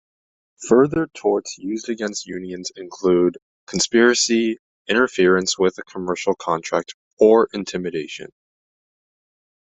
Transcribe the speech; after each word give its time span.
Further 0.67 1.05
torts 1.15 1.59
used 1.59 1.87
against 1.87 2.25
unions 2.25 2.71
include 2.75 3.37
conspiracy, 3.67 4.57
interference 4.87 5.59
with 5.59 5.77
a 5.77 5.83
commercial 5.83 6.33
contract 6.33 6.95
or 7.19 7.47
intimidation. 7.53 8.31